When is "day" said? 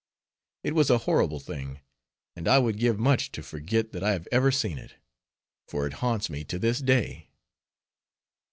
6.79-7.29